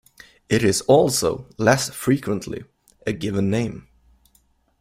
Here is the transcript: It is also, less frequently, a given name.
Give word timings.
It 0.49 0.63
is 0.63 0.81
also, 0.87 1.45
less 1.59 1.91
frequently, 1.91 2.63
a 3.05 3.13
given 3.13 3.51
name. 3.51 3.87